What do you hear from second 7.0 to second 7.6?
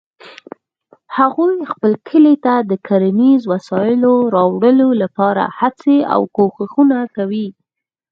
کوي